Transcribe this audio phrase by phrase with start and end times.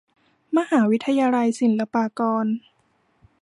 [0.57, 2.45] มหาวิทยาลัยศิลปากร